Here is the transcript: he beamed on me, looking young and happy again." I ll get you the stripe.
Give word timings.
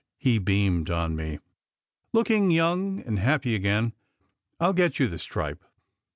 he 0.17 0.39
beamed 0.39 0.89
on 0.89 1.15
me, 1.15 1.37
looking 2.11 2.49
young 2.49 3.01
and 3.01 3.19
happy 3.19 3.53
again." 3.53 3.93
I 4.59 4.65
ll 4.69 4.73
get 4.73 4.97
you 4.97 5.07
the 5.07 5.19
stripe. 5.19 5.63